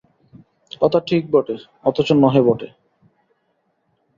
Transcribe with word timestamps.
কথা 0.81 0.99
ঠিক 1.07 1.23
বটে, 1.31 1.55
অথচ 1.83 2.07
নহে 2.13 2.41
বটে। 2.41 2.67